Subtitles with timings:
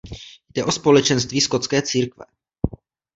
[0.55, 2.25] Jde o společenství skotské církve.